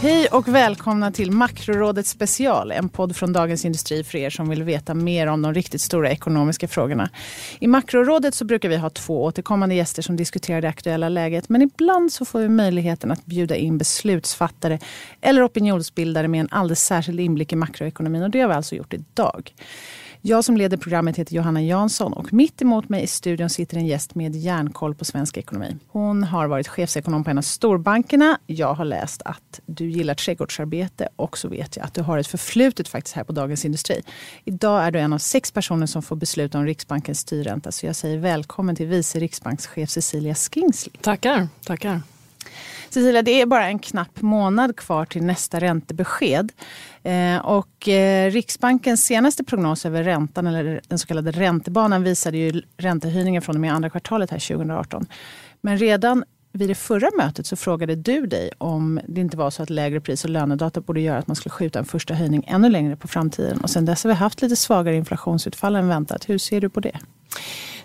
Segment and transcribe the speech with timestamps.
[0.00, 4.62] Hej och välkomna till Makrorådet special, en podd från Dagens Industri för er som vill
[4.62, 7.10] veta mer om de riktigt stora ekonomiska frågorna.
[7.60, 11.62] I Makrorådet så brukar vi ha två återkommande gäster som diskuterar det aktuella läget, men
[11.62, 14.78] ibland så får vi möjligheten att bjuda in beslutsfattare
[15.20, 18.94] eller opinionsbildare med en alldeles särskild inblick i makroekonomin och det har vi alltså gjort
[18.94, 19.52] idag.
[20.22, 23.86] Jag som leder programmet heter Johanna Jansson och mitt emot mig i studion sitter en
[23.86, 25.76] gäst med järnkoll på svensk ekonomi.
[25.88, 28.38] Hon har varit chefsekonom på en av storbankerna.
[28.46, 32.26] Jag har läst att du gillar trädgårdsarbete och så vet jag att du har ett
[32.26, 34.02] förflutet faktiskt här på Dagens Industri.
[34.44, 37.96] Idag är du en av sex personer som får besluta om Riksbankens styrränta så jag
[37.96, 40.92] säger välkommen till vice riksbankschef Cecilia Skingsley.
[41.00, 42.00] Tackar, tackar.
[42.90, 46.52] Cecilia, det är bara en knapp månad kvar till nästa räntebesked.
[47.02, 52.62] Eh, och eh, Riksbankens senaste prognos över räntan, eller den så kallade räntebanan, visade ju
[52.76, 55.06] räntehöjningar från och med andra kvartalet här 2018.
[55.60, 59.62] Men redan vid det förra mötet så frågade du dig om det inte var så
[59.62, 62.68] att lägre pris och lönedata borde göra att man skulle skjuta en första höjning ännu
[62.68, 63.60] längre på framtiden.
[63.60, 66.28] Och sen dess har vi haft lite svagare inflationsutfall än väntat.
[66.28, 66.98] Hur ser du på det?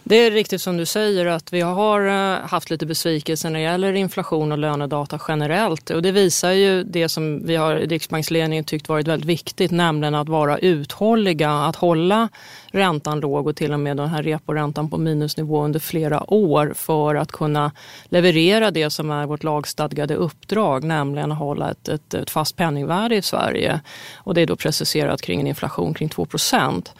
[0.05, 3.63] Det är riktigt som du säger att vi har eh, haft lite besvikelse när det
[3.63, 5.89] gäller inflation och lönedata generellt.
[5.89, 10.15] Och det visar ju det som vi har i Riksbanksledningen tyckt varit väldigt viktigt, nämligen
[10.15, 12.29] att vara uthålliga, att hålla
[12.71, 17.15] räntan låg och till och med den här reporäntan på minusnivå under flera år för
[17.15, 17.71] att kunna
[18.05, 23.15] leverera det som är vårt lagstadgade uppdrag, nämligen att hålla ett, ett, ett fast penningvärde
[23.15, 23.81] i Sverige.
[24.15, 26.93] Och det är då preciserat kring en inflation kring 2 procent.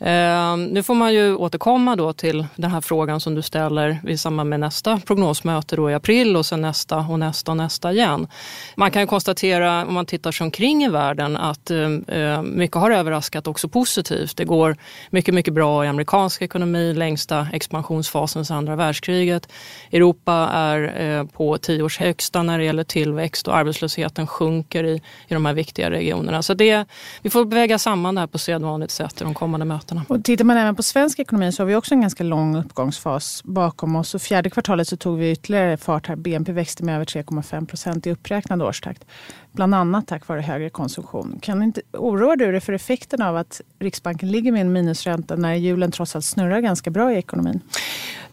[0.00, 4.16] Ehm, nu får man ju återkomma då till den här frågan som du ställer i
[4.16, 8.26] samband med nästa prognosmöte då i april och sen nästa och nästa och nästa igen.
[8.74, 13.46] Man kan konstatera om man tittar sig omkring i världen att eh, mycket har överraskat
[13.46, 14.36] också positivt.
[14.36, 14.76] Det går
[15.10, 19.52] mycket, mycket bra i amerikansk ekonomi, längsta expansionsfasen sedan andra världskriget.
[19.92, 25.34] Europa är eh, på tioårs högsta när det gäller tillväxt och arbetslösheten sjunker i, i
[25.34, 26.42] de här viktiga regionerna.
[26.42, 26.84] Så det,
[27.22, 29.89] vi får väga samman det här på sedvanligt sätt i de kommande mötena.
[30.08, 33.42] Och tittar man även på svensk ekonomi så har vi också en ganska lång uppgångsfas
[33.44, 34.14] bakom oss.
[34.14, 36.16] Och fjärde kvartalet så tog vi ytterligare fart här.
[36.16, 39.04] BNP växte med över 3,5 procent i uppräknad årstakt.
[39.52, 41.38] Bland annat tack vare högre konsumtion.
[41.42, 45.54] Kan inte, oroar du dig för effekten av att Riksbanken ligger med en minusränta när
[45.54, 47.60] hjulen trots allt snurrar ganska bra i ekonomin?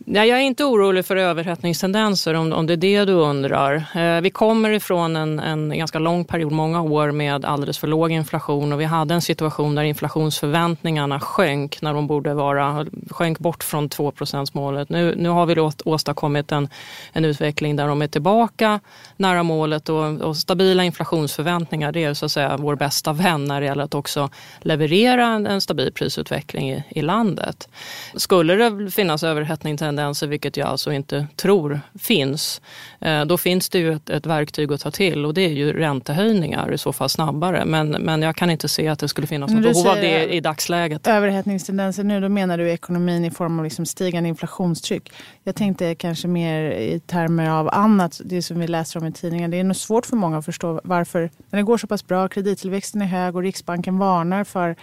[0.10, 3.76] Nej, jag är inte orolig för överhettningstendenser om, om det är det du undrar.
[3.96, 8.12] Eh, vi kommer ifrån en, en ganska lång period, många år med alldeles för låg
[8.12, 13.64] inflation och vi hade en situation där inflationsförväntningarna sjönk när de borde vara, sjönk bort
[13.64, 14.14] från 2
[14.54, 14.90] målet.
[14.90, 16.70] Nu, nu har vi åstadkommit en,
[17.14, 18.80] en utveckling där de är tillbaka
[19.18, 23.62] nära målet och, och stabila inflationsförväntningar det är så att säga vår bästa vän när
[23.62, 24.30] det gäller att också
[24.62, 27.70] leverera en, en stabil prisutveckling i, i landet.
[28.16, 32.62] Skulle det finnas överhettning tendenser, vilket jag alltså inte tror finns,
[33.00, 35.74] eh, då finns det ju ett, ett, verktyg att ta till och det är ju
[35.74, 37.66] räntehöjningar i så fall snabbare.
[37.66, 40.40] Men, men jag kan inte se att det skulle finnas något behov av det i
[40.40, 41.08] dagsläget.
[41.08, 45.12] Överhettningstendenser nu, då menar du ekonomin i form av liksom stigande inflationstryck.
[45.48, 49.52] Jag tänkte kanske mer i termer av annat, det som vi läser om i tidningen.
[49.52, 52.28] Det är nog svårt för många att förstå varför, när det går så pass bra,
[52.28, 54.76] kredittillväxten är hög och Riksbanken varnar för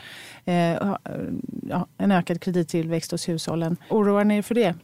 [0.44, 0.96] eh,
[1.98, 3.76] en ökad kredittillväxt hos hushållen.
[3.90, 4.74] Oroar ni er för det?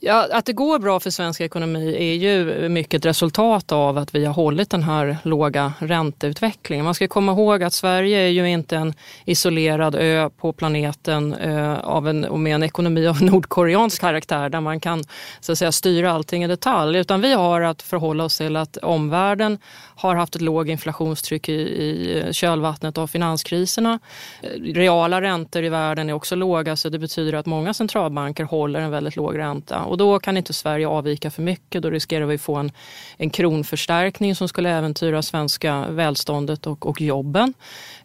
[0.00, 4.14] Ja, att det går bra för svensk ekonomi är ju mycket ett resultat av att
[4.14, 6.84] vi har hållit den här låga ränteutvecklingen.
[6.84, 8.94] Man ska komma ihåg att Sverige är ju inte en
[9.24, 14.60] isolerad ö på planeten eh, av en, och med en ekonomi av nordkoreansk karaktär där
[14.60, 15.04] man kan
[15.40, 16.98] så att säga, styra allting i detalj.
[16.98, 19.58] Utan vi har att förhålla oss till att omvärlden
[19.96, 23.98] har haft ett lågt inflationstryck i, i kölvattnet av finanskriserna.
[24.42, 28.80] Eh, reala räntor i världen är också låga så det betyder att många centralbanker håller
[28.80, 29.81] en väldigt låg ränta.
[29.84, 31.82] Och då kan inte Sverige avvika för mycket.
[31.82, 32.72] Då riskerar vi få en,
[33.16, 37.54] en kronförstärkning som skulle äventyra svenska välståndet och, och jobben.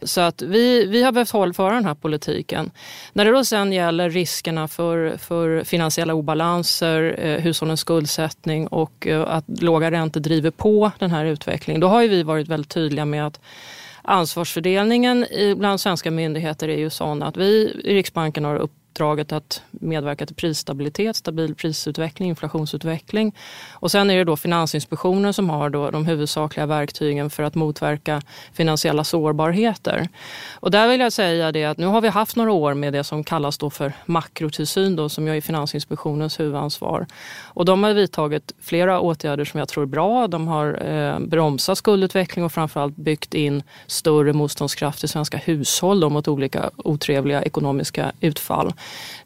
[0.01, 2.71] Så att vi, vi har behövt föra den här politiken.
[3.13, 9.21] När det då sen gäller riskerna för, för finansiella obalanser, eh, hushållens skuldsättning och eh,
[9.21, 11.81] att låga räntor driver på den här utvecklingen.
[11.81, 13.39] Då har ju vi varit väldigt tydliga med att
[14.01, 15.25] ansvarsfördelningen
[15.55, 20.25] bland svenska myndigheter är ju sån att vi i Riksbanken har upp uppdraget att medverka
[20.25, 23.35] till prisstabilitet, stabil prisutveckling, inflationsutveckling.
[23.69, 28.21] Och sen är det då Finansinspektionen som har då de huvudsakliga verktygen för att motverka
[28.53, 30.07] finansiella sårbarheter.
[30.61, 33.03] Och där vill jag säga det att nu har vi haft några år med det
[33.03, 37.05] som kallas då för makrotillsyn då, som ju är Finansinspektionens huvudansvar.
[37.55, 40.27] Och de har vidtagit flera åtgärder som jag tror är bra.
[40.27, 46.09] De har eh, bromsat skuldutveckling och framförallt byggt in större motståndskraft i svenska hushåll då,
[46.09, 48.73] mot olika otrevliga ekonomiska utfall.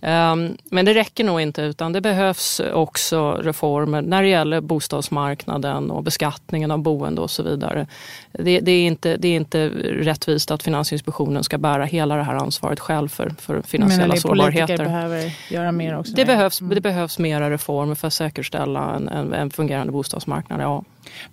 [0.02, 0.36] Eh,
[0.72, 6.04] men det räcker nog inte utan det behövs också reformer när det gäller bostadsmarknaden och
[6.04, 7.88] beskattningen av boende och så vidare.
[8.32, 12.36] Det, det, är, inte, det är inte rättvist att Finansinspektionen ska bära hela det här
[12.36, 14.78] ansvaret själv för, för finansiella Men sårbarheter.
[14.78, 16.14] Behöver göra mer också?
[16.14, 16.76] Det behövs, mm.
[16.76, 20.62] det behövs mera reformer för att säkerställa en, en, en fungerande bostadsmarknad.
[20.62, 20.84] Ja.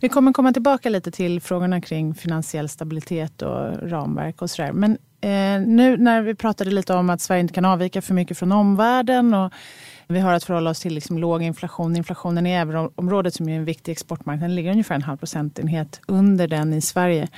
[0.01, 4.73] Vi kommer komma tillbaka lite till frågorna kring finansiell stabilitet och ramverk och sådär.
[4.73, 8.38] Men eh, nu när vi pratade lite om att Sverige inte kan avvika för mycket
[8.38, 9.53] från omvärlden och
[10.10, 11.96] vi har att förhålla oss till liksom låg inflation.
[11.96, 16.72] Inflationen i euroområdet som är en viktig exportmarknad ligger ungefär en halv procentenhet under den
[16.72, 17.28] i Sverige.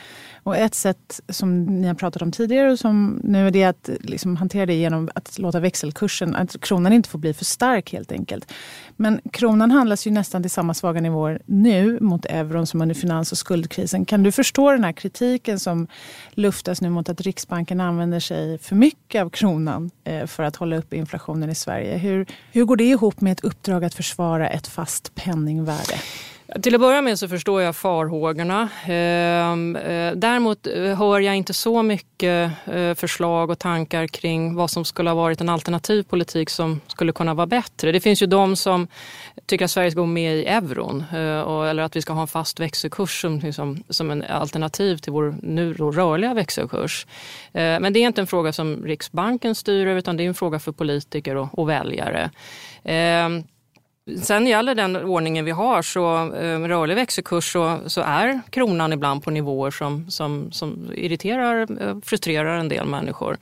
[0.42, 3.90] Och ett sätt som ni har pratat om tidigare och som nu är det att
[4.00, 8.12] liksom hantera det genom att låta växelkursen, att kronan inte får bli för stark helt
[8.12, 8.52] enkelt.
[8.96, 13.32] Men kronan handlas ju nästan till samma svaga nivåer nu mot euron som under finans
[13.32, 14.04] och skuldkrisen.
[14.04, 15.86] Kan du förstå den här kritiken som
[16.30, 20.76] luftas nu mot att Riksbanken använder sig för mycket av kronan eh, för att hålla
[20.76, 21.96] upp inflationen i Sverige?
[21.96, 25.94] Hur, hur hur går det ihop med ett uppdrag att försvara ett fast penningvärde?
[26.62, 28.68] Till att börja med så förstår jag farhågorna.
[28.86, 34.70] Ehm, eh, däremot eh, hör jag inte så mycket eh, förslag och tankar kring vad
[34.70, 37.92] som skulle ha varit en alternativ politik som skulle kunna vara bättre.
[37.92, 38.88] Det finns ju de som
[39.46, 42.60] tycker att Sverige ska gå med i euron eller att vi ska ha en fast
[42.60, 47.06] växelkurs som, liksom, som en alternativ till vår nu rörliga växelkurs.
[47.52, 50.58] Men det är inte en fråga som Riksbanken styr över utan det är en fråga
[50.58, 52.30] för politiker och, och väljare.
[52.84, 53.44] Ehm,
[54.22, 59.24] Sen gäller den ordningen vi har, så eh, rörlig växelkurs så, så är kronan ibland
[59.24, 63.36] på nivåer som, som, som irriterar, och frustrerar en del människor.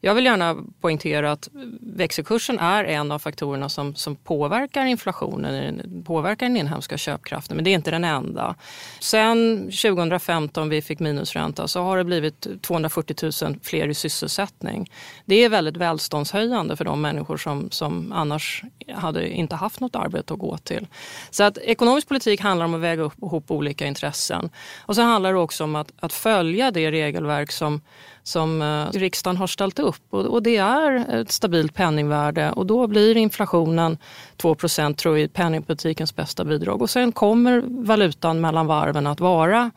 [0.00, 1.48] Jag vill gärna poängtera att
[1.80, 7.70] växelkursen är en av faktorerna som, som påverkar inflationen, påverkar den inhemska köpkraften, men det
[7.70, 8.54] är inte den enda.
[9.00, 14.90] Sen 2015 vi fick minusränta så har det blivit 240 000 fler i sysselsättning.
[15.24, 18.62] Det är väldigt välståndshöjande för de människor som, som annars
[18.94, 20.86] hade inte haft något arbete att gå till.
[21.30, 24.50] Så att ekonomisk politik handlar om att väga upp ihop olika intressen.
[24.86, 27.80] Och så handlar det också om att, att följa det regelverk som
[28.28, 33.16] som eh, riksdagen har ställt upp och, det är ett stabilt penningvärde och då blir
[33.16, 33.98] inflationen
[34.36, 34.56] 2
[34.96, 36.82] tror jag penningpolitikens bästa bidrag.
[36.82, 39.70] Och sen kommer valutan mellan varven att vara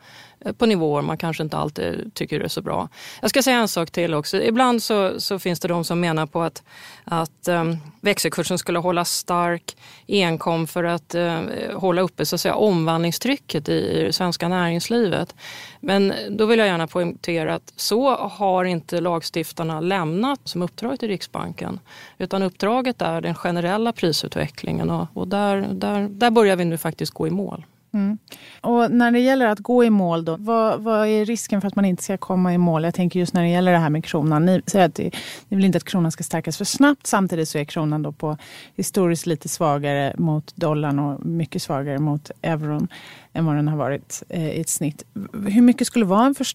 [0.44, 2.88] Eh, på nivåer man kanske inte alltid tycker är så bra.
[3.20, 4.42] Jag ska säga en sak till också.
[4.42, 6.62] Ibland så, så finns det de som menar på att,
[7.04, 9.76] att um, växelkursen skulle hållas stark
[10.08, 11.40] enkom för att uh,
[11.74, 15.34] hålla uppe så att säga, omvandlingstrycket i, i det svenska näringslivet.
[15.80, 21.08] Men då vill jag gärna poängtera att så har inte lagstiftarna lämnat som uppdrag till
[21.08, 21.80] Riksbanken.
[22.18, 27.12] Utan uppdraget är den generella prisutvecklingen och, och där, där, där börjar vi nu faktiskt
[27.12, 27.64] gå i mål.
[27.94, 28.18] Mm.
[28.60, 31.76] Och när det gäller att gå i mål, då, vad, vad, är risken för att
[31.76, 32.84] man inte ska komma i mål?
[32.84, 34.46] Jag tänker just när det gäller det här med kronan.
[34.46, 35.10] Ni säger att det,
[35.48, 37.06] ni vill inte att kronan ska stärkas för snabbt.
[37.06, 38.36] Samtidigt så är kronan då på
[38.76, 42.88] historiskt lite svagare mot dollarn och mycket svagare mot euron
[43.32, 45.04] än vad den har varit eh, i ett snitt.
[45.46, 46.46] Hur mycket skulle vara en för,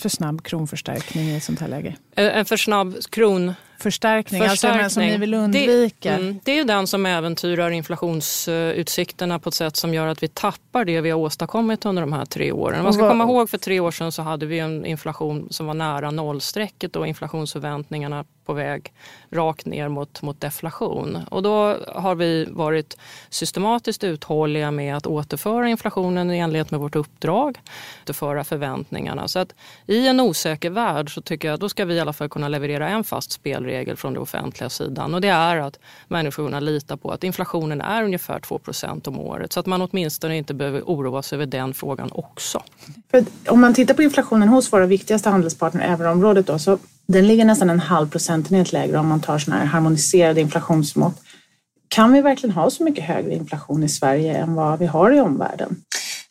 [0.00, 1.96] för snabb kronförstärkning i ett sånt här läge?
[2.14, 4.82] En för snabb kron förstärkning, förstärkning.
[4.84, 6.10] alltså som ni vill undvika?
[6.10, 10.22] Det, mm, det är ju den som äventyrar inflationsutsikterna på ett sätt som gör att
[10.22, 12.82] vi tappar det vi har åstadkommit under de här tre åren.
[12.82, 15.74] Man ska komma ihåg för tre år sedan så hade vi en inflation som var
[15.74, 18.92] nära nollstrecket och inflationsförväntningarna på väg
[19.30, 21.18] rakt ner mot, mot deflation.
[21.30, 22.98] Och då har vi varit
[23.28, 27.58] systematiskt uthålliga med att återföra inflationen i enlighet med vårt uppdrag,
[28.02, 29.28] återföra förväntningarna.
[29.28, 29.54] Så att
[29.86, 32.88] i en osäker värld så tycker jag då ska vi i alla fall kunna leverera
[32.88, 37.24] en fast spelregel från den offentliga sidan och det är att människorna litar på att
[37.24, 41.46] inflationen är ungefär 2% om året så att man åtminstone inte behöver oroa sig över
[41.46, 42.62] den frågan också.
[43.10, 47.44] För om man tittar på inflationen hos våra viktigaste handelspartner euroområdet då, så den ligger
[47.44, 51.22] nästan en halv procentenhet lägre om man tar sådana här harmoniserade inflationsmått.
[51.88, 55.20] Kan vi verkligen ha så mycket högre inflation i Sverige än vad vi har i
[55.20, 55.76] omvärlden?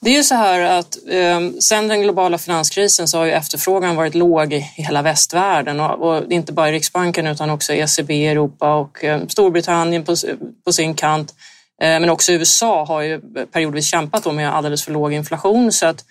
[0.02, 3.96] Det är ju så här att eh, sen den globala finanskrisen så har ju efterfrågan
[3.96, 8.28] varit låg i hela västvärlden och, och inte bara i Riksbanken utan också ECB i
[8.28, 10.16] Europa och eh, Storbritannien på,
[10.66, 11.34] på sin kant.
[11.82, 16.06] Eh, men också USA har ju periodvis kämpat med alldeles för låg inflation så att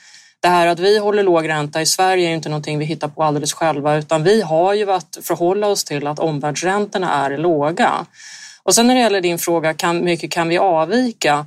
[0.45, 3.23] det här att vi håller låg ränta i Sverige är inte någonting vi hittar på
[3.23, 8.07] alldeles själva utan vi har ju att förhålla oss till att omvärldsräntorna är låga.
[8.63, 11.47] Och sen när det gäller din fråga, kan, mycket kan vi avvika?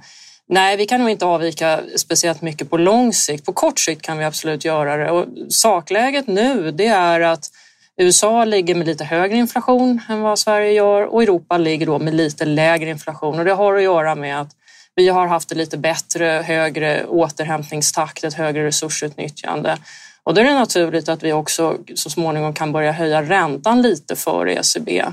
[0.49, 3.45] Nej, vi kan nog inte avvika speciellt mycket på lång sikt.
[3.45, 5.11] På kort sikt kan vi absolut göra det.
[5.11, 7.49] Och sakläget nu det är att
[7.97, 12.13] USA ligger med lite högre inflation än vad Sverige gör och Europa ligger då med
[12.13, 13.39] lite lägre inflation.
[13.39, 14.49] Och det har att göra med att
[14.97, 19.77] vi har haft ett lite bättre, högre återhämtningstakt, ett högre resursutnyttjande.
[20.23, 24.15] Och då är det naturligt att vi också så småningom kan börja höja räntan lite
[24.15, 25.03] för ECB.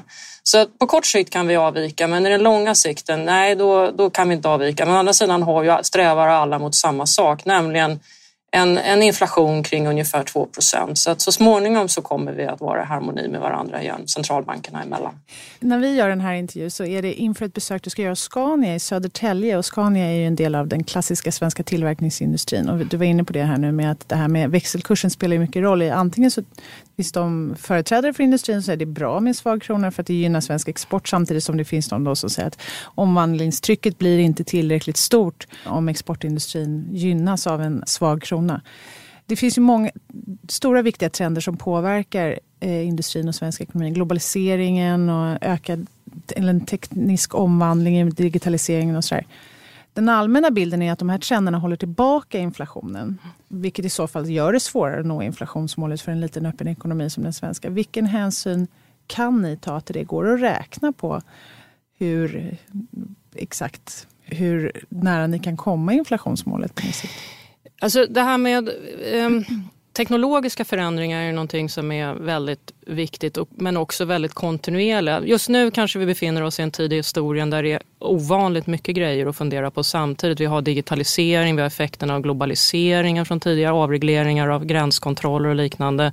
[0.43, 4.11] Så på kort sikt kan vi avvika, men i den långa sikten, nej, då, då
[4.11, 4.87] kan vi inte avvika.
[4.87, 8.01] Men å andra sidan har ju, strävar alla mot samma sak, nämligen
[8.55, 10.99] en, en inflation kring ungefär 2 procent.
[10.99, 14.83] Så att så småningom så kommer vi att vara i harmoni med varandra igen, centralbankerna
[14.83, 15.21] emellan.
[15.61, 18.17] När vi gör den här intervjun så är det inför ett besök du ska göra
[18.17, 19.57] Scania i Södertälje.
[19.57, 22.69] Och Scania är ju en del av den klassiska svenska tillverkningsindustrin.
[22.69, 25.39] Och du var inne på det här nu med att det här med växelkursen spelar
[25.39, 25.83] mycket roll.
[25.83, 26.43] Antingen så
[26.97, 29.91] finns de företrädare för industrin som säger att det är bra med en svag krona
[29.91, 32.61] för att det gynnar svensk export samtidigt som det finns de då som säger att
[32.85, 38.61] omvandlingstrycket blir inte tillräckligt stort om exportindustrin gynnas av en svag krona.
[39.27, 39.91] Det finns ju många
[40.49, 43.91] stora viktiga trender som påverkar eh, industrin och svensk ekonomi.
[43.91, 45.87] Globaliseringen och ökad
[46.37, 49.27] eller en teknisk omvandling, digitaliseringen och sådär.
[49.95, 53.19] Den allmänna bilden är att de här trenderna håller tillbaka inflationen.
[53.49, 57.11] Vilket i så fall gör det svårare att nå inflationsmålet för en liten öppen ekonomi
[57.11, 57.71] som den svenska.
[57.71, 58.67] Vilken hänsyn
[59.07, 60.05] kan ni ta till det?
[60.05, 61.23] Går det att räkna på
[61.99, 62.57] hur
[63.35, 67.13] exakt hur nära ni kan komma inflationsmålet på sikt?
[67.81, 68.71] Alltså det här med
[69.15, 69.45] Um
[69.95, 75.23] teknologiska förändringar är någonting som är väldigt viktigt men också väldigt kontinuerliga.
[75.25, 78.67] Just nu kanske vi befinner oss i en tid i historien där det är ovanligt
[78.67, 80.41] mycket grejer att fundera på samtidigt.
[80.41, 86.13] Vi har digitalisering, vi har effekterna av globaliseringen från tidigare avregleringar av gränskontroller och liknande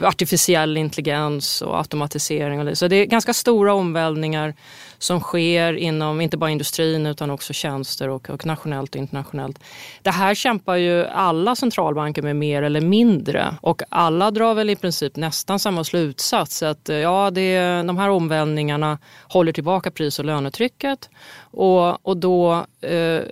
[0.00, 2.58] artificiell intelligens och automatisering.
[2.58, 2.76] Och det.
[2.76, 4.54] Så det är ganska stora omvälvningar
[4.98, 9.58] som sker inom inte bara industrin utan också tjänster och, och nationellt och internationellt.
[10.02, 14.76] Det här kämpar ju alla centralbanker med mer eller mindre och alla drar väl i
[14.76, 16.62] princip nästan samma slutsats.
[16.62, 21.10] Att eh, ja, det, de här omvälvningarna håller tillbaka pris och lönetrycket
[21.40, 23.22] och, och då eh,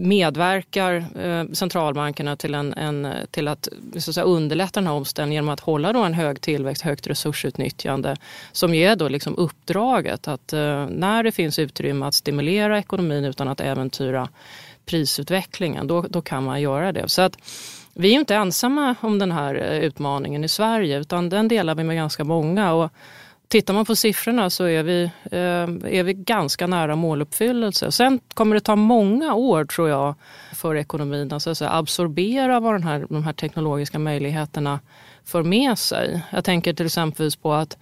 [0.00, 5.34] medverkar eh, centralbankerna till, en, en, till att, så att säga, underlätta den här omställningen
[5.34, 8.16] genom att hålla då en hög tillväxt, högt resursutnyttjande
[8.52, 13.48] som ger då liksom uppdraget att eh, när det finns utrymme att stimulera ekonomin utan
[13.48, 14.28] att äventyra
[14.86, 17.08] prisutvecklingen, då, då kan man göra det.
[17.08, 17.36] Så att
[17.94, 21.84] vi är inte ensamma om den här eh, utmaningen i Sverige utan den delar vi
[21.84, 22.72] med ganska många.
[22.72, 22.92] Och
[23.50, 27.92] Tittar man på siffrorna så är vi, eh, är vi ganska nära måluppfyllelse.
[27.92, 30.14] Sen kommer det ta många år tror jag
[30.54, 34.80] för ekonomin att alltså, absorbera vad den här, de här teknologiska möjligheterna
[35.24, 36.20] för med sig.
[36.30, 37.78] Jag tänker till exempel på att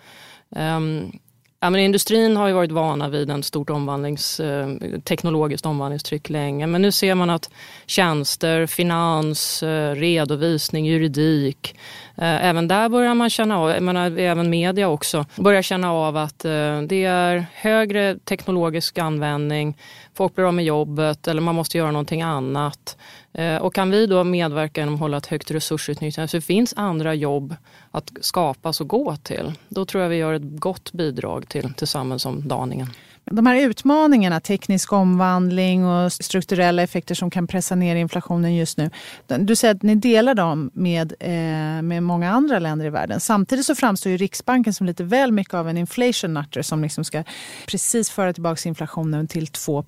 [0.49, 1.19] um,
[1.61, 4.69] Ja, men industrin har ju varit vana vid en stort omvandlings, eh,
[5.05, 7.51] teknologiskt omvandlingstryck länge men nu ser man att
[7.87, 11.75] tjänster, finans, eh, redovisning, juridik
[12.17, 16.45] eh, även där börjar man känna av, menar, även media också, börjar känna av att
[16.45, 19.79] eh, det är högre teknologisk användning,
[20.15, 22.97] folk blir av med jobbet eller man måste göra någonting annat.
[23.33, 26.75] Eh, och kan vi då medverka genom att hålla ett högt resursutnyttjande så det finns
[26.77, 27.55] andra jobb
[27.91, 29.53] att skapas och gå till.
[29.69, 32.89] Då tror jag vi gör ett gott bidrag till, till samhällsomdaningen.
[33.31, 38.91] De här utmaningarna, teknisk omvandling och strukturella effekter som kan pressa ner inflationen just nu.
[39.27, 43.21] Du säger att ni delar dem med, eh, med många andra länder i världen.
[43.21, 47.05] Samtidigt så framstår ju Riksbanken som lite väl mycket av en inflation nutter som liksom
[47.05, 47.25] ska
[47.67, 49.85] precis föra tillbaka inflationen till 2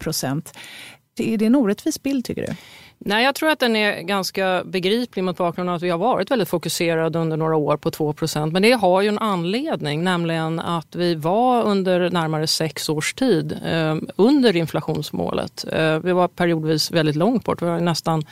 [1.18, 2.54] Är det en orättvis bild tycker du?
[3.04, 6.30] Nej, jag tror att den är ganska begriplig mot bakgrund av att vi har varit
[6.30, 10.94] väldigt fokuserade under några år på 2% Men det har ju en anledning, nämligen att
[10.94, 15.64] vi var under närmare sex års tid eh, under inflationsmålet.
[15.72, 18.24] Eh, vi var periodvis väldigt långt bort, vi var nästan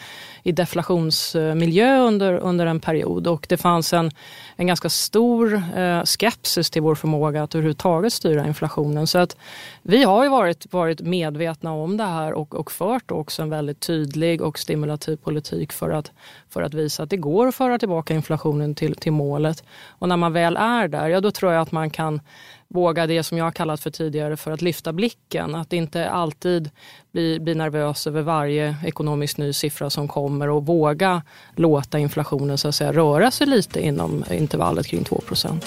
[0.42, 4.10] i deflationsmiljö under, under en period och det fanns en,
[4.56, 9.06] en ganska stor eh, skepsis till vår förmåga att överhuvudtaget styra inflationen.
[9.06, 9.36] Så att
[9.82, 13.80] vi har ju varit, varit medvetna om det här och, och fört också en väldigt
[13.80, 16.12] tydlig och stimulativ politik för att,
[16.48, 19.64] för att visa att det går att föra tillbaka inflationen till, till målet.
[19.88, 22.20] Och när man väl är där, ja då tror jag att man kan
[22.68, 25.54] våga det som jag har kallat för tidigare för att lyfta blicken.
[25.54, 26.70] Att inte alltid
[27.12, 31.22] bli, bli nervös över varje ekonomisk ny siffra som kommer och våga
[31.56, 35.66] låta inflationen så att säga, röra sig lite inom intervallet kring 2 procent.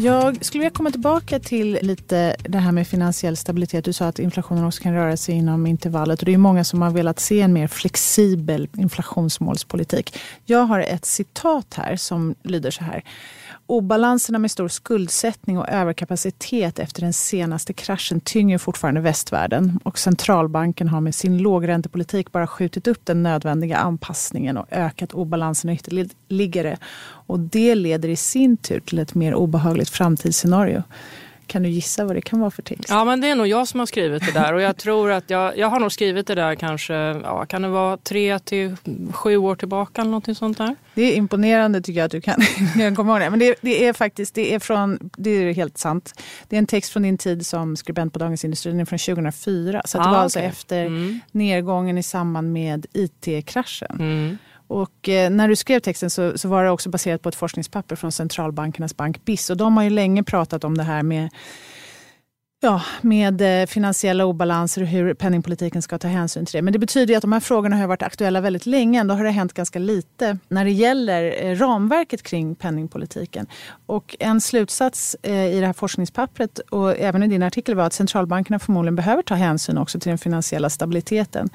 [0.00, 3.84] Jag skulle vilja komma tillbaka till lite det här med finansiell stabilitet.
[3.84, 6.20] Du sa att inflationen också kan röra sig inom intervallet.
[6.20, 10.18] Och det är många som har velat se en mer flexibel inflationsmålspolitik.
[10.44, 13.04] Jag har ett citat här som lyder så här.
[13.70, 20.88] Obalanserna med stor skuldsättning och överkapacitet efter den senaste kraschen tynger fortfarande västvärlden och centralbanken
[20.88, 26.76] har med sin lågräntepolitik bara skjutit upp den nödvändiga anpassningen och ökat obalanserna ytterligare.
[27.00, 30.82] Och det leder i sin tur till ett mer obehagligt framtidsscenario.
[31.48, 32.84] Kan du gissa vad det kan vara för text?
[32.88, 35.30] Ja, men det är nog jag som har skrivit det där och jag tror att
[35.30, 38.76] jag, jag har nog skrivit det där kanske, ja, kan det vara tre till
[39.12, 40.76] sju år tillbaka eller någonting sånt där?
[40.94, 42.40] Det är imponerande tycker jag att du kan,
[42.74, 43.30] kan komma ihåg det.
[43.30, 46.22] Men det, det, är faktiskt, det är från, det är helt sant.
[46.48, 48.98] Det är en text från din tid som skribent på Dagens Industri, den är från
[48.98, 49.82] 2004.
[49.84, 50.22] Så ah, det var okay.
[50.22, 51.20] alltså efter mm.
[51.30, 53.96] nedgången i samband med IT-kraschen.
[54.00, 54.38] Mm.
[54.68, 57.96] Och eh, när du skrev texten så, så, var det också baserat på ett forskningspapper
[57.96, 59.50] från centralbankernas bank BIS.
[59.50, 61.30] Och de har ju länge pratat om det här med,
[62.60, 66.62] ja, med eh, finansiella obalanser och hur penningpolitiken ska ta hänsyn till det.
[66.62, 69.00] Men det betyder att de här frågorna har varit aktuella väldigt länge.
[69.00, 73.46] Ändå har det hänt ganska lite när det gäller eh, ramverket kring penningpolitiken.
[73.86, 77.92] Och en slutsats eh, i det här forskningspappret och även i din artikel var att
[77.92, 81.50] centralbankerna förmodligen behöver ta hänsyn också till den finansiella stabiliteten.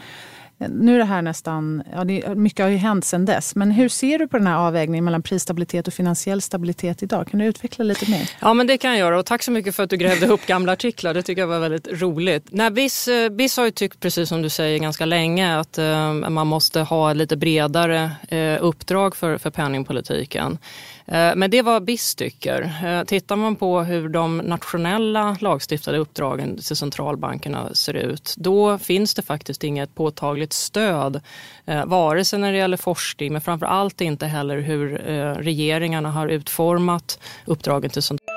[0.57, 3.55] Nu är det här nästan, ja, det, mycket har ju hänt sedan dess.
[3.55, 7.27] Men hur ser du på den här avvägningen mellan prisstabilitet och finansiell stabilitet idag?
[7.27, 8.29] Kan du utveckla lite mer?
[8.41, 9.19] Ja, men det kan jag göra.
[9.19, 11.13] Och tack så mycket för att du grävde upp gamla artiklar.
[11.13, 12.48] Det tycker jag var väldigt roligt.
[12.50, 16.13] Nej, BIS, eh, BIS har ju tyckt, precis som du säger, ganska länge att eh,
[16.13, 20.57] man måste ha lite bredare eh, uppdrag för, för penningpolitiken.
[21.05, 22.62] Eh, men det var BIS tycker.
[22.86, 29.13] Eh, tittar man på hur de nationella lagstiftade uppdragen till centralbankerna ser ut, då finns
[29.13, 31.22] det faktiskt inget påtagligt stöd,
[31.65, 34.89] eh, vare sig när det gäller forskning, men framför allt inte heller hur
[35.36, 38.33] regeringarna har utformat uppdragen till centralbankerna.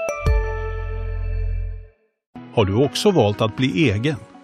[2.54, 4.16] Har du också valt att bli egen?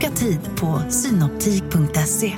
[0.00, 2.32] Boka tid på synoptik.se.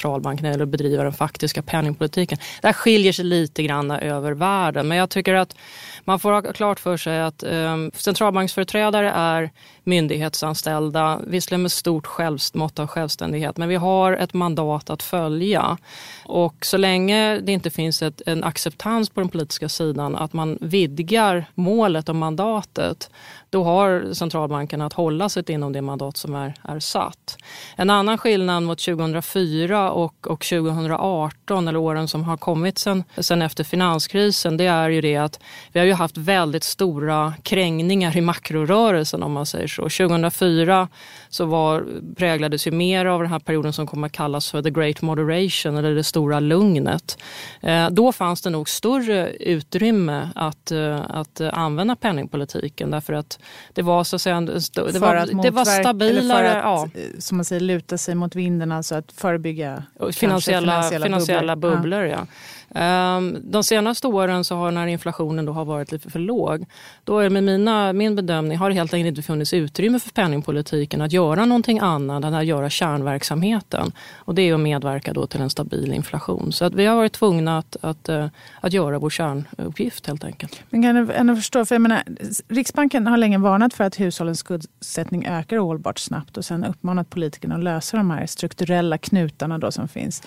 [0.00, 2.38] Centralbanken eller att bedriva den faktiska penningpolitiken.
[2.60, 5.56] Det här skiljer sig lite grann över världen men jag tycker att
[6.04, 9.50] man får ha klart för sig att eh, centralbanksföreträdare är
[9.84, 12.08] myndighetsanställda, visserligen med stort
[12.54, 15.76] mått av självständighet, men vi har ett mandat att följa.
[16.24, 20.58] Och så länge det inte finns ett, en acceptans på den politiska sidan att man
[20.60, 23.10] vidgar målet och mandatet,
[23.50, 27.36] då har centralbanken att hålla sig inom det mandat som är, är satt.
[27.76, 33.42] En annan skillnad mot 2004 och, och 2018, eller åren som har kommit sen, sen
[33.42, 35.40] efter finanskrisen, det är ju det att
[35.72, 39.82] vi har ju haft väldigt stora krängningar i makrorörelsen om man säger så.
[39.82, 40.88] 2004
[41.30, 44.70] så var, präglades ju mer av den här perioden som kommer att kallas för the
[44.70, 47.18] great moderation eller det stora lugnet.
[47.60, 53.38] Eh, då fanns det nog större utrymme att, eh, att använda penningpolitiken därför att
[53.72, 56.50] det var så att säga, det, var, det var stabilare.
[56.50, 56.88] Att, ja.
[56.94, 61.76] Eh, som man säger, luta sig mot vinden, alltså att förebygga finansiella, finansiella, finansiella bubblor.
[61.76, 62.26] bubblor ja.
[62.74, 66.66] Ehm, de senaste åren så har när inflationen då har varit lite för låg,
[67.04, 71.00] då är med mina, min bedömning har det helt enkelt inte funnits utrymme för penningpolitiken
[71.00, 73.92] att göra någonting annat än att göra kärnverksamheten.
[74.14, 76.52] Och det är att medverka då till en stabil inflation.
[76.52, 78.26] Så att vi har varit tvungna att, att, eh,
[78.60, 80.62] att göra vår kärnuppgift helt enkelt.
[80.70, 82.02] Men kan jag ändå förstå, för jag menar,
[82.48, 87.54] Riksbanken har länge varnat för att hushållens skuldsättning ökar ohållbart snabbt och sen uppmanat politikerna
[87.54, 90.22] att lösa de här strukturella knutarna då som finns.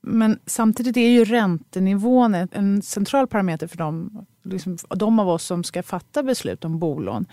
[0.00, 5.64] Men samtidigt är ju räntenivån en central parameter för dem, liksom, de av oss som
[5.64, 7.26] ska fatta beslut om bolån.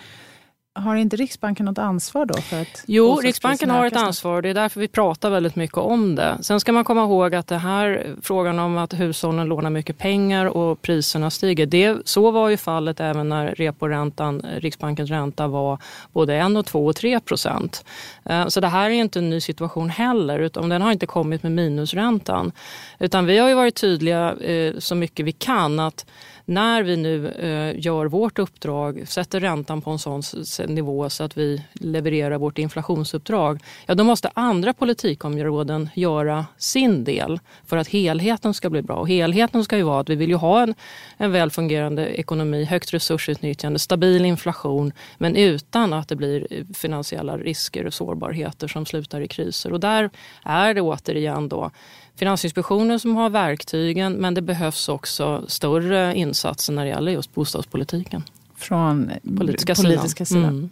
[0.78, 2.42] Har inte Riksbanken något ansvar då?
[2.42, 4.42] För att jo, Riksbanken har ett ansvar.
[4.42, 6.38] Det är därför vi pratar väldigt mycket om det.
[6.42, 10.46] Sen ska man komma ihåg att det här frågan om att hushållen lånar mycket pengar
[10.46, 11.66] och priserna stiger.
[11.66, 15.80] Det, så var ju fallet även när reporäntan, Riksbankens ränta var
[16.14, 17.86] både 1 och 2 och 3 procent.
[18.26, 20.40] Eh, så det här är inte en ny situation heller.
[20.40, 22.52] Utan den har inte kommit med minusräntan.
[23.00, 26.06] Utan vi har ju varit tydliga eh, så mycket vi kan att
[26.50, 30.22] när vi nu eh, gör vårt uppdrag, sätter räntan på en sån
[30.68, 37.40] nivå så att vi levererar vårt inflationsuppdrag, ja då måste andra politikområden göra sin del
[37.66, 38.96] för att helheten ska bli bra.
[38.96, 40.76] Och helheten ska ju vara att vi vill ju ha en,
[41.18, 47.86] en välfungerande ekonomi, högt resursutnyttjande, stabil inflation men utan att det blir eh, finansiella risker
[47.86, 49.74] och sårbarheter som slutar i kriser.
[49.74, 50.10] Och där
[50.44, 51.72] är det återigen då
[52.18, 58.24] Finansinspektionen som har verktygen men det behövs också större insatser när det gäller just bostadspolitiken.
[58.56, 60.44] Från politiska, politiska sidan.
[60.44, 60.70] Mm.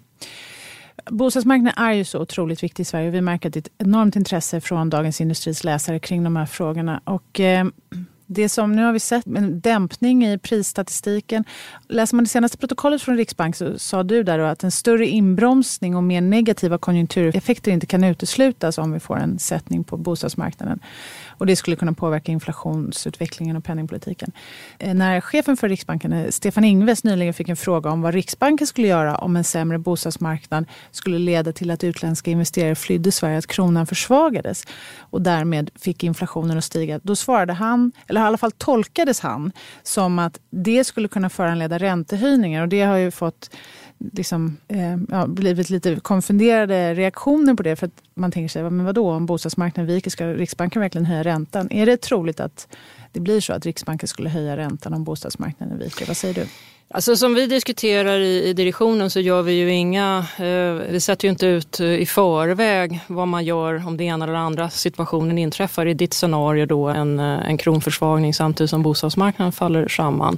[1.05, 3.09] Bostadsmarknaden är ju så otroligt viktig i Sverige.
[3.09, 7.01] Vi märker ett enormt intresse från Dagens Industris läsare kring de här frågorna.
[7.03, 7.65] Och, eh,
[8.27, 11.43] det som, nu har vi sett en dämpning i prisstatistiken.
[11.87, 15.95] Läser man det senaste protokollet från Riksbank så sa du där att en större inbromsning
[15.95, 20.79] och mer negativa konjunktureffekter inte kan uteslutas om vi får en sättning på bostadsmarknaden.
[21.37, 24.31] Och det skulle kunna påverka inflationsutvecklingen och penningpolitiken.
[24.79, 28.67] Eh, när chefen för Riksbanken, eh, Stefan Ingves, nyligen fick en fråga om vad Riksbanken
[28.67, 33.47] skulle göra om en sämre bostadsmarknad skulle leda till att utländska investerare flydde Sverige, att
[33.47, 34.67] kronan försvagades
[34.99, 36.99] och därmed fick inflationen att stiga.
[37.03, 39.51] Då svarade han, eller i alla fall tolkades han,
[39.83, 42.61] som att det skulle kunna föranleda räntehöjningar.
[42.61, 43.49] Och det har ju fått
[43.97, 47.75] liksom, eh, ja, blivit lite konfunderade reaktioner på det.
[47.75, 51.71] För att man tänker sig, men vadå, om bostadsmarknaden viker, ska Riksbanken verkligen höja räntan?
[51.71, 52.67] Är det troligt att
[53.11, 56.05] det blir så att Riksbanken skulle höja räntan om bostadsmarknaden viker?
[56.05, 56.47] Vad säger du?
[56.95, 61.27] Alltså som vi diskuterar i, i direktionen så gör vi ju inga, eh, vi sätter
[61.27, 65.37] ju inte ut eh, i förväg vad man gör om det ena eller andra situationen
[65.37, 65.85] inträffar.
[65.85, 70.37] I ditt scenario då en, eh, en kronförsvagning samtidigt som bostadsmarknaden faller samman.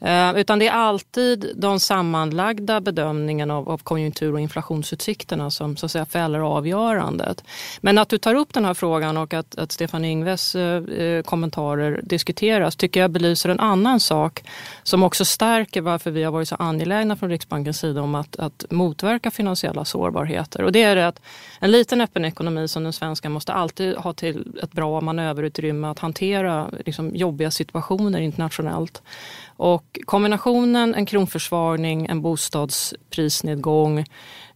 [0.00, 5.86] Eh, utan det är alltid de sammanlagda bedömningen av, av konjunktur och inflationsutsikterna som så
[5.86, 7.44] att säga fäller avgörandet.
[7.80, 11.22] Men att du tar upp den här frågan och att, att Stefan Ingves eh, eh
[11.22, 14.42] kommentarer diskuteras tycker jag belyser en annan sak
[14.82, 18.64] som också stärker varför vi har varit så angelägna från Riksbankens sida om att, att
[18.70, 20.62] motverka finansiella sårbarheter.
[20.62, 21.20] Och det är det att
[21.60, 25.98] en liten öppen ekonomi som den svenska måste alltid ha till ett bra manöverutrymme att
[25.98, 29.02] hantera liksom, jobbiga situationer internationellt.
[29.56, 34.04] Och kombinationen en kronförsvagning, en bostadsprisnedgång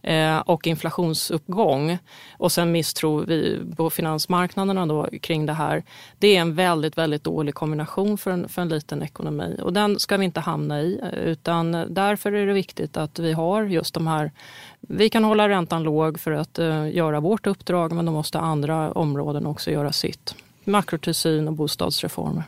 [0.03, 1.97] Eh, och inflationsuppgång
[2.37, 5.83] och sen misstro vi på finansmarknaderna då kring det här.
[6.19, 9.99] Det är en väldigt, väldigt dålig kombination för en, för en liten ekonomi och den
[9.99, 14.07] ska vi inte hamna i utan därför är det viktigt att vi har just de
[14.07, 14.31] här
[14.79, 18.91] vi kan hålla räntan låg för att uh, göra vårt uppdrag men då måste andra
[18.91, 20.35] områden också göra sitt.
[20.63, 22.43] Makrotillsyn och bostadsreformer.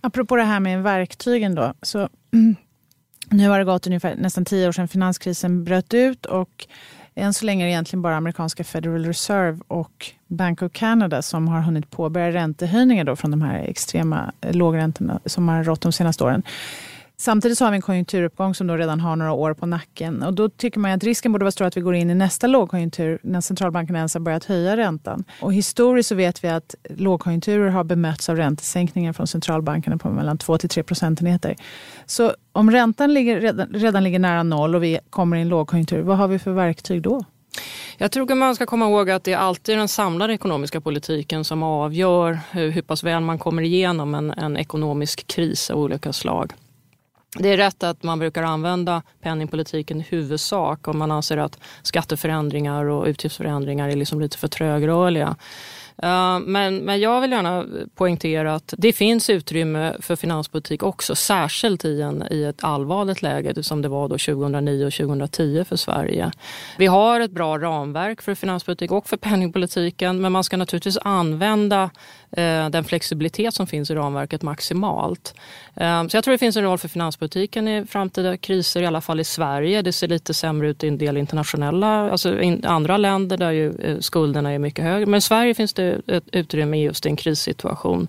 [0.00, 1.72] Apropå det här med verktygen då.
[1.82, 2.08] Så,
[3.30, 6.66] nu har det gått ungefär nästan tio år sedan finanskrisen bröt ut och
[7.14, 11.48] än så länge är det egentligen bara amerikanska Federal Reserve och Bank of Canada som
[11.48, 16.24] har hunnit påbörja räntehöjningar då från de här extrema lågräntorna som har rått de senaste
[16.24, 16.42] åren.
[17.20, 20.22] Samtidigt så har vi en konjunkturuppgång som då redan har några år på nacken.
[20.22, 22.46] Och då tycker man att risken borde vara stor att vi går in i nästa
[22.46, 25.24] lågkonjunktur när centralbanken ens har börjat höja räntan.
[25.40, 30.38] Och historiskt så vet vi att lågkonjunkturer har bemötts av räntesänkningar från centralbankerna på mellan
[30.38, 31.56] 2 till 3 procentenheter.
[32.06, 36.02] Så om räntan ligger, redan, redan ligger nära noll och vi kommer i en lågkonjunktur,
[36.02, 37.24] vad har vi för verktyg då?
[37.96, 41.44] Jag tror att man ska komma ihåg att det är alltid den samlade ekonomiska politiken
[41.44, 46.12] som avgör hur, hur pass väl man kommer igenom en, en ekonomisk kris av olika
[46.12, 46.52] slag.
[47.36, 52.84] Det är rätt att man brukar använda penningpolitiken i huvudsak om man anser att skatteförändringar
[52.84, 55.36] och utgiftsförändringar är liksom lite för trögrörliga.
[56.02, 57.64] Eh, men, men jag vill gärna
[57.94, 63.62] poängtera att det finns utrymme för finanspolitik också, särskilt i, en, i ett allvarligt läge
[63.62, 66.30] som det var då 2009 och 2010 för Sverige.
[66.78, 71.90] Vi har ett bra ramverk för finanspolitik och för penningpolitiken men man ska naturligtvis använda
[72.32, 75.34] Eh, den flexibilitet som finns i ramverket maximalt.
[75.76, 79.00] Eh, så jag tror det finns en roll för finanspolitiken i framtida kriser, i alla
[79.00, 79.82] fall i Sverige.
[79.82, 83.72] Det ser lite sämre ut i en del internationella, alltså i andra länder där ju
[83.80, 85.06] eh, skulderna är mycket högre.
[85.06, 88.08] Men i Sverige finns det ett utrymme just i en krissituation.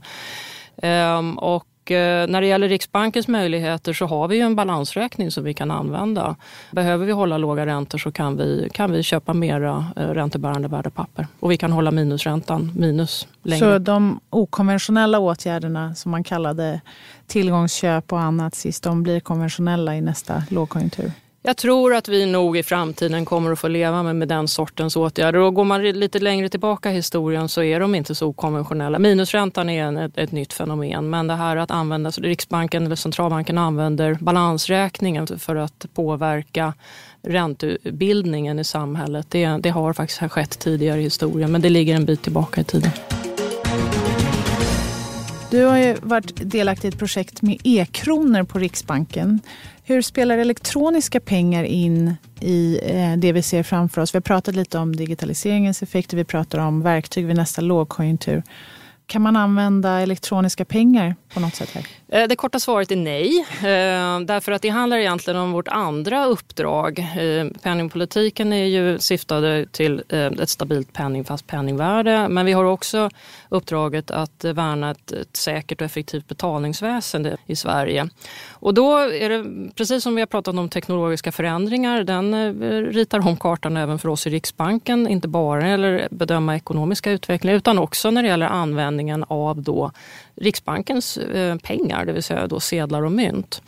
[0.81, 5.43] Ehm, och Eh, när det gäller Riksbankens möjligheter så har vi ju en balansräkning som
[5.43, 6.35] vi kan använda.
[6.71, 11.27] Behöver vi hålla låga räntor så kan vi, kan vi köpa mera eh, räntebärande värdepapper.
[11.39, 13.59] Och vi kan hålla minusräntan minus längre.
[13.59, 16.81] Så de okonventionella åtgärderna som man kallade
[17.27, 21.11] tillgångsköp och annat sist, de blir konventionella i nästa lågkonjunktur?
[21.41, 24.95] Jag tror att vi nog i framtiden kommer att få leva med, med den sortens
[24.95, 25.39] åtgärder.
[25.39, 28.99] Och går man lite längre tillbaka i historien så är de inte så konventionella.
[28.99, 31.09] Minusräntan är en, ett, ett, nytt fenomen.
[31.09, 36.73] Men det här att använda, så Riksbanken eller centralbanken använder balansräkningen för att påverka
[37.21, 39.27] räntebildningen i samhället.
[39.29, 42.63] Det, det har faktiskt skett tidigare i historien men det ligger en bit tillbaka i
[42.63, 42.91] tiden.
[45.51, 49.39] Du har ju varit delaktig i ett projekt med e-kronor på Riksbanken.
[49.89, 54.13] Hur spelar elektroniska pengar in i eh, det vi ser framför oss?
[54.13, 58.43] Vi har pratat lite om digitaliseringens effekter, vi pratar om verktyg vid nästa lågkonjunktur.
[59.09, 61.69] Kan man använda elektroniska pengar på något sätt?
[61.73, 61.85] här?
[62.11, 63.45] Eh, det korta svaret är nej.
[63.59, 66.99] Eh, därför att det handlar egentligen om vårt andra uppdrag.
[66.99, 72.27] Eh, penningpolitiken är ju syftade till ett stabilt penningfast penningvärde.
[72.29, 73.09] Men vi har också
[73.49, 78.09] uppdraget att värna ett, ett säkert och effektivt betalningsväsende i Sverige.
[78.49, 82.53] Och då är det, precis som vi har pratat om teknologiska förändringar, den
[82.91, 85.07] ritar om kartan även för oss i Riksbanken.
[85.07, 89.25] Inte bara när det gäller bedöma ekonomiska utveckling utan också när det gäller användning användningen
[89.27, 89.91] av då
[90.35, 93.61] Riksbankens eh, pengar, det vill säga då sedlar och mynt.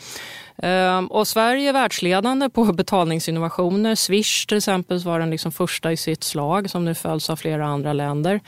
[0.63, 3.95] Ehm, och Sverige är världsledande på betalningsinnovationer.
[3.95, 7.65] Swish till exempel var den liksom första i sitt slag som nu följs av flera
[7.65, 8.39] andra länder.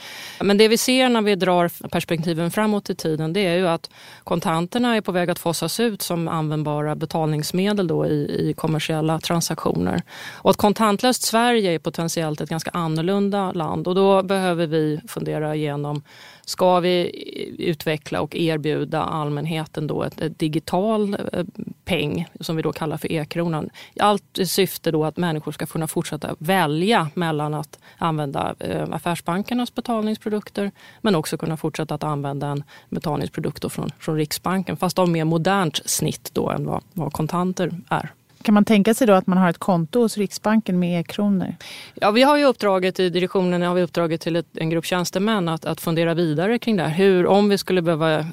[0.42, 3.90] Men det vi ser när vi drar perspektiven framåt i tiden det är ju att
[4.24, 10.02] kontanterna är på väg att fasas ut som användbara betalningsmedel då i, i kommersiella transaktioner.
[10.44, 15.56] Och ett kontantlöst Sverige är potentiellt ett ganska annorlunda land och då behöver vi fundera
[15.56, 16.04] igenom
[16.46, 17.12] ska vi
[17.60, 21.44] utveckla och erbjuda allmänheten då ett, ett digital eh,
[21.86, 23.70] peng som vi då kallar för e-kronan.
[24.00, 29.76] Allt i syfte då att människor ska kunna fortsätta välja mellan att använda eh, affärsbankernas
[29.76, 35.26] betalningsprodukter men också kunna fortsätta att använda en betalningsprodukt från, från Riksbanken fast av mer
[35.26, 38.12] modernt snitt då än vad, vad kontanter är.
[38.44, 41.56] Kan man tänka sig då att man har ett konto hos Riksbanken med e-kronor?
[41.94, 45.50] Ja, vi har ju uppdraget i direktionen har vi uppdraget till ett, en grupp tjänstemän
[45.50, 46.90] att, att fundera vidare kring det här.
[46.90, 48.26] Hur, om vi skulle behöva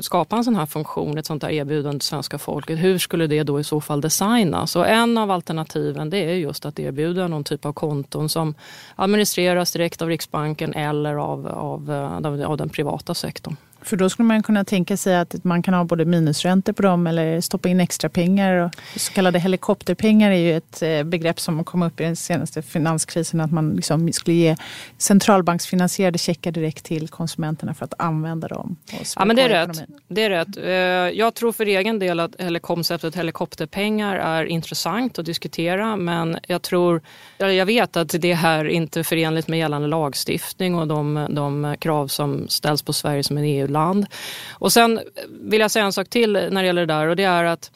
[0.00, 3.42] skapa en sån här funktion, ett sånt här erbjudande till svenska folket, hur skulle det
[3.42, 4.76] då i så fall designas?
[4.76, 8.54] Och en av alternativen det är just att erbjuda någon typ av konton som
[8.94, 13.56] administreras direkt av Riksbanken eller av, av, eh, av, av den privata sektorn.
[13.86, 17.06] För då skulle man kunna tänka sig att man kan ha både minusräntor på dem
[17.06, 18.56] eller stoppa in extra pengar.
[18.56, 22.62] Och så kallade helikopterpengar är ju ett eh, begrepp som kom upp i den senaste
[22.62, 23.40] finanskrisen.
[23.40, 24.56] Att man liksom skulle ge
[24.98, 28.76] centralbanksfinansierade checkar direkt till konsumenterna för att använda dem.
[29.16, 29.82] Ja, men det är rätt.
[30.08, 30.56] Det är rätt.
[30.56, 35.96] Eh, jag tror för egen del att konceptet helikopterpengar är intressant att diskutera.
[35.96, 37.00] Men jag tror,
[37.38, 42.08] jag vet att det här inte är förenligt med gällande lagstiftning och de, de krav
[42.08, 44.06] som ställs på Sverige som en EU land.
[44.52, 47.24] Och sen vill jag säga en sak till när det gäller det där och det
[47.24, 47.70] är att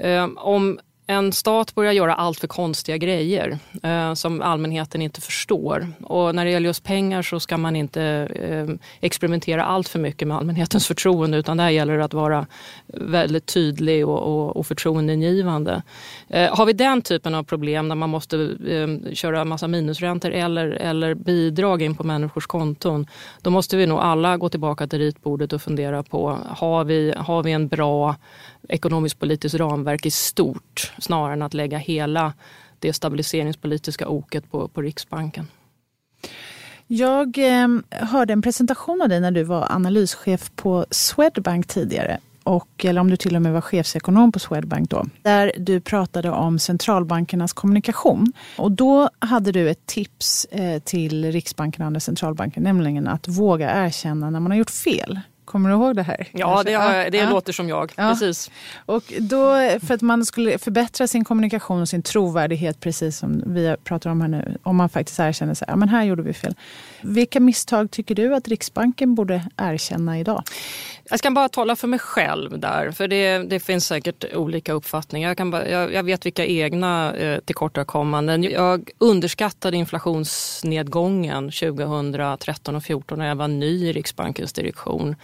[0.00, 0.78] eh, om
[1.10, 5.92] en stat börjar göra allt för konstiga grejer eh, som allmänheten inte förstår.
[6.02, 8.02] Och när det gäller just pengar så ska man inte
[8.34, 12.46] eh, experimentera allt för mycket med allmänhetens förtroende utan där gäller det att vara
[12.86, 15.82] väldigt tydlig och, och, och förtroendeingivande.
[16.28, 18.36] Eh, har vi den typen av problem när man måste
[18.68, 23.06] eh, köra massa minusräntor eller, eller bidrag in på människors konton
[23.42, 27.42] då måste vi nog alla gå tillbaka till ritbordet och fundera på har vi, har
[27.42, 28.16] vi en bra
[28.68, 32.32] ekonomisk politiskt ramverk i stort snarare än att lägga hela
[32.78, 35.46] det stabiliseringspolitiska oket på, på Riksbanken.
[36.86, 42.18] Jag eh, hörde en presentation av dig när du var analyschef på Swedbank tidigare.
[42.42, 45.04] Och, eller om du till och med var chefsekonom på Swedbank då.
[45.22, 48.32] Där du pratade om centralbankernas kommunikation.
[48.56, 52.60] Och då hade du ett tips eh, till Riksbanken och andra centralbanker.
[52.60, 55.20] Nämligen att våga erkänna när man har gjort fel.
[55.48, 56.28] Kommer du ihåg det här?
[56.32, 57.30] Ja, det, har, det ja.
[57.30, 57.92] låter som jag.
[57.96, 58.10] Ja.
[58.10, 58.50] Precis.
[58.86, 63.76] Och då, för att man skulle förbättra sin kommunikation och sin trovärdighet, precis som vi
[63.84, 66.54] pratar om här nu, om man faktiskt erkänner att ja, men här gjorde vi fel.
[67.02, 70.42] Vilka misstag tycker du att Riksbanken borde erkänna idag?
[71.10, 75.28] Jag ska bara tala för mig själv där, för det, det finns säkert olika uppfattningar.
[75.28, 78.42] Jag, kan bara, jag, jag vet vilka egna eh, tillkortakommanden.
[78.42, 85.16] Jag underskattade inflationsnedgången 2013 och 2014 när jag var ny i Riksbankens direktion.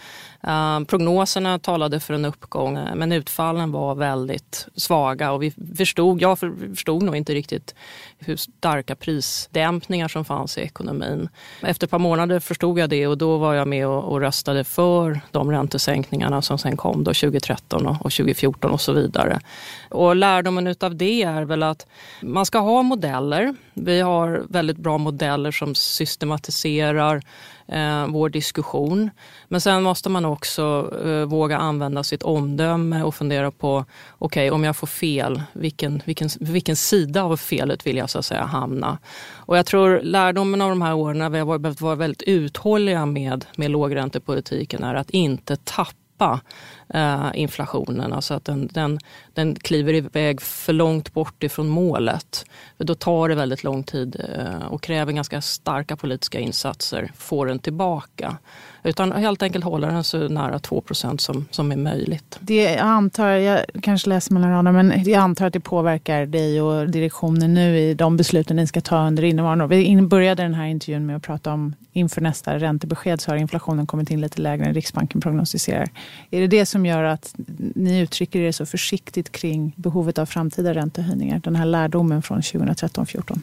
[0.47, 6.21] Eh, prognoserna talade för en uppgång eh, men utfallen var väldigt svaga och vi förstod,
[6.21, 7.75] jag förstod nog inte riktigt
[8.19, 11.29] hur starka prisdämpningar som fanns i ekonomin.
[11.61, 14.63] Efter ett par månader förstod jag det och då var jag med och, och röstade
[14.63, 19.39] för de räntesänkningarna som sen kom då 2013 och, 2014 och så vidare.
[19.89, 21.87] Och lärdomen utav det är väl att
[22.21, 23.55] man ska ha modeller.
[23.73, 27.21] Vi har väldigt bra modeller som systematiserar
[27.67, 29.09] eh, vår diskussion.
[29.47, 33.85] Men sen måste man också eh, våga använda sitt omdöme och fundera på,
[34.17, 38.19] okej okay, om jag får fel, vilken, vilken, vilken sida av felet vill jag så
[38.19, 38.97] att säga hamna?
[39.35, 43.05] Och jag tror lärdomen av de här åren när vi har behövt vara väldigt uthålliga
[43.05, 46.41] med, med lågräntepolitiken är att inte tappa dämpa
[46.93, 48.13] eh, inflationen.
[48.13, 48.99] Alltså att den, den,
[49.33, 52.45] den kliver iväg för långt bort ifrån målet.
[52.77, 57.45] För då tar det väldigt lång tid eh, och kräver ganska starka politiska insatser får
[57.45, 58.37] den tillbaka.
[58.85, 62.37] Utan helt enkelt hålla den så nära 2 som, som är möjligt.
[62.39, 66.61] Det jag antar, jag kanske läser mellan raderna, men jag antar att det påverkar dig
[66.61, 69.67] och direktionen nu i de besluten ni ska ta under innevarande år.
[69.67, 73.87] Vi började den här intervjun med att prata om inför nästa räntebesked så har inflationen
[73.87, 75.89] kommit in lite lägre än Riksbanken prognostiserar.
[76.31, 77.35] Är det det som gör att
[77.75, 81.41] ni uttrycker er så försiktigt kring behovet av framtida räntehöjningar?
[81.43, 83.39] Den här lärdomen från 2013-14?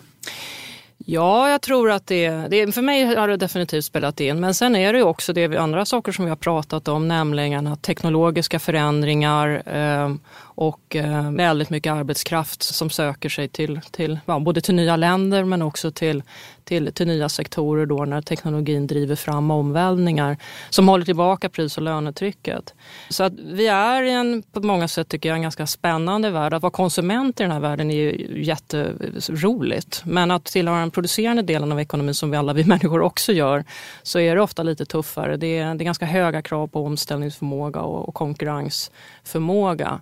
[1.06, 4.40] Ja, jag tror att det, det, för mig har det definitivt spelat in.
[4.40, 7.82] Men sen är det också det andra saker som vi har pratat om, nämligen att
[7.82, 14.60] teknologiska förändringar eh, och eh, väldigt mycket arbetskraft som söker sig till, till ja, både
[14.60, 16.22] till nya länder men också till,
[16.64, 20.36] till, till nya sektorer då när teknologin driver fram omvälvningar
[20.70, 22.74] som håller tillbaka pris och lönetrycket.
[23.08, 26.54] Så att vi är i en, på många sätt tycker jag, en ganska spännande värld.
[26.54, 30.02] Att vara konsument i den här världen är ju jätteroligt.
[30.04, 33.64] Men att tillhöra den producerande delen av ekonomin som vi alla vi människor också gör
[34.02, 35.36] så är det ofta lite tuffare.
[35.36, 40.00] Det är, det är ganska höga krav på omställningsförmåga och, och konkurrensförmåga.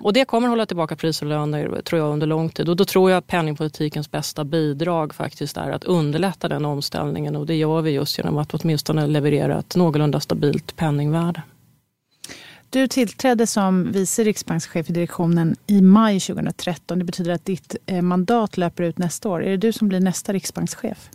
[0.00, 2.68] Och det kommer hålla tillbaka priser och löner tror jag under lång tid.
[2.68, 7.36] Och då tror jag att penningpolitikens bästa bidrag faktiskt är att underlätta den omställningen.
[7.36, 11.42] Och det gör vi just genom att åtminstone leverera ett någorlunda stabilt penningvärde.
[12.70, 16.98] Du tillträdde som vice riksbankschef i direktionen i maj 2013.
[16.98, 19.44] Det betyder att ditt eh, mandat löper ut nästa år.
[19.44, 21.10] Är det du som blir nästa riksbankschef?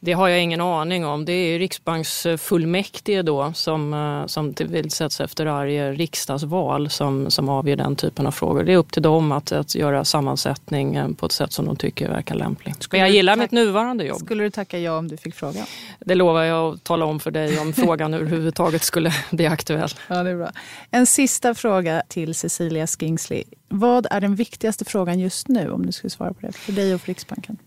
[0.00, 1.24] Det har jag ingen aning om.
[1.24, 7.96] Det är riksbanksfullmäktige då som, eh, som tillsätts efter varje riksdagsval som, som avgör den
[7.96, 8.64] typen av frågor.
[8.64, 12.08] Det är upp till dem att, att göra sammansättning på ett sätt som de tycker
[12.08, 12.92] verkar lämpligt.
[12.92, 14.18] Men jag gillar mitt nuvarande jobb.
[14.18, 15.66] Skulle du tacka ja om du fick frågan?
[16.00, 19.90] Det lovar jag att tala om för dig om frågan överhuvudtaget skulle bli aktuell.
[20.08, 20.50] Ja, det är bra.
[20.90, 23.44] En sista fråga till Cecilia Skingsley.
[23.68, 26.94] Vad är den viktigaste frågan just nu om du skulle svara på det för dig
[26.94, 27.58] och för Riksbanken?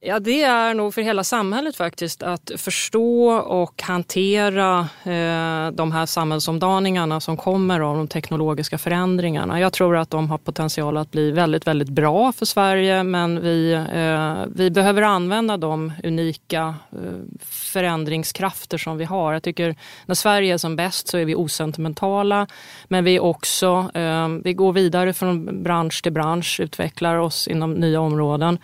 [0.00, 6.06] Ja, det är nog för hela samhället faktiskt att förstå och hantera eh, de här
[6.06, 9.60] samhällsomdaningarna som kommer av de teknologiska förändringarna.
[9.60, 13.72] Jag tror att de har potential att bli väldigt, väldigt bra för Sverige men vi,
[13.72, 16.98] eh, vi behöver använda de unika eh,
[17.50, 19.32] förändringskrafter som vi har.
[19.32, 22.46] Jag tycker när Sverige är som bäst så är vi osentimentala
[22.88, 28.00] men vi också, eh, vi går vidare från bransch till bransch, utvecklar oss inom nya
[28.00, 28.58] områden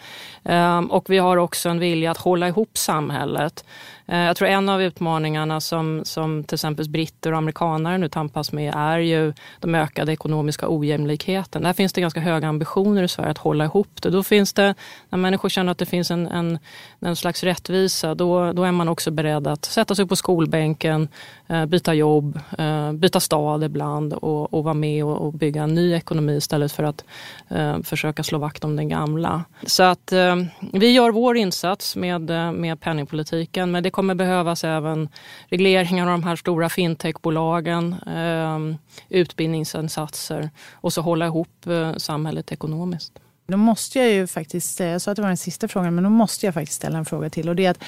[0.45, 3.65] Ehm, och vi har också en vilja att hålla ihop samhället.
[4.07, 8.53] Eh, jag tror en av utmaningarna som, som till exempel britter och amerikanare nu tampas
[8.53, 11.62] med är ju de ökade ekonomiska ojämlikheten.
[11.62, 14.11] Där finns det ganska höga ambitioner i Sverige att hålla ihop det.
[14.11, 14.75] Då finns det,
[15.09, 16.59] när människor känner att det finns en, en,
[17.01, 21.09] en slags rättvisa, då, då är man också beredd att sätta sig på skolbänken,
[21.47, 25.75] eh, byta jobb, eh, byta stad ibland och, och vara med och, och bygga en
[25.75, 27.05] ny ekonomi istället för att
[27.49, 29.45] eh, försöka slå vakt om den gamla.
[29.67, 30.37] Så att eh,
[30.73, 32.21] vi gör vår insats med,
[32.55, 35.09] med penningpolitiken men det kommer behövas även
[35.49, 38.77] regleringar av de här stora fintechbolagen, ehm,
[39.09, 43.13] utbildningsinsatser och så hålla ihop eh, samhället ekonomiskt.
[43.47, 46.11] Då måste jag ju faktiskt, jag sa att det var den sista frågan, men då
[46.11, 47.49] måste jag faktiskt ställa en fråga till.
[47.49, 47.85] Och det är att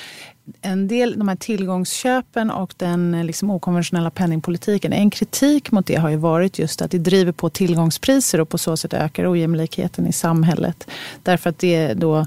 [0.61, 5.97] en del, de här tillgångsköpen och den eh, liksom okonventionella penningpolitiken, en kritik mot det
[5.97, 10.07] har ju varit just att det driver på tillgångspriser och på så sätt ökar ojämlikheten
[10.07, 10.89] i samhället.
[11.23, 12.27] Därför att det då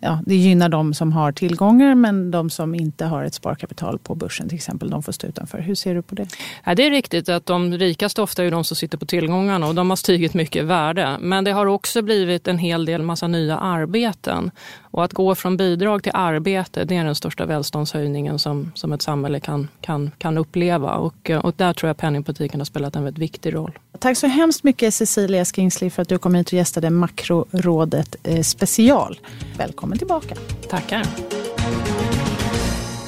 [0.00, 4.14] ja, det gynnar de som har tillgångar men de som inte har ett sparkapital på
[4.14, 5.58] börsen till exempel, de får stå utanför.
[5.58, 6.26] Hur ser du på det?
[6.64, 9.74] Ja, det är riktigt att de rikaste ofta är de som sitter på tillgångarna och
[9.74, 11.16] de har stigit mycket i värde.
[11.20, 14.50] Men det har också blivit en hel del massa nya arbeten.
[14.90, 19.02] Och att gå från bidrag till arbete, det är den största välståndshöjningen som, som ett
[19.02, 20.94] samhälle kan, kan, kan uppleva.
[20.94, 23.78] Och, och där tror jag penningpolitiken har spelat en väldigt viktig roll.
[23.98, 28.42] Tack så hemskt mycket Cecilia Skingsley för att du kom hit och gästade Makrorådet eh,
[28.42, 29.18] special.
[29.56, 30.34] Välkommen tillbaka.
[30.70, 31.06] Tackar.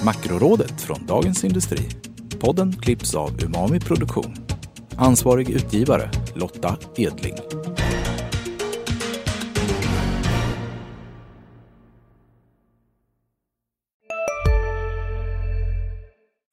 [0.05, 1.88] Makrorådet från Dagens Industri.
[2.40, 4.35] Podden klipps av Umami Produktion.
[4.97, 7.35] Ansvarig utgivare Lotta Edling.